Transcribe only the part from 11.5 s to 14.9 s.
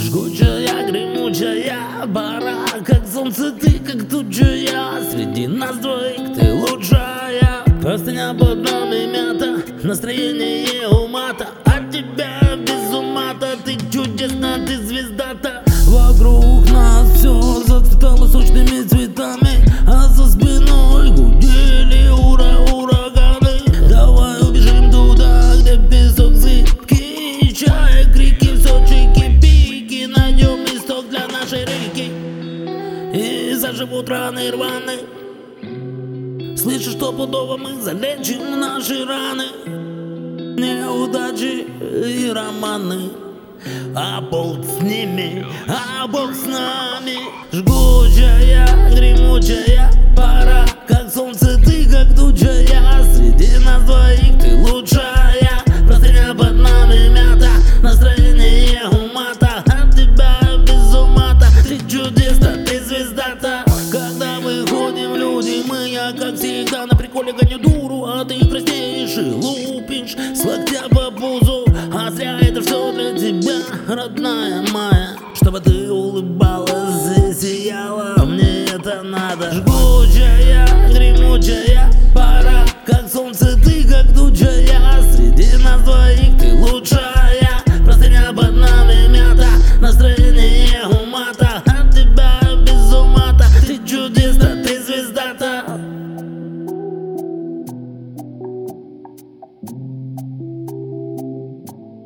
От тебя без ума-то Ты чудесна, ты